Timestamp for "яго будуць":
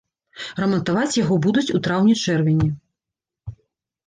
1.23-1.67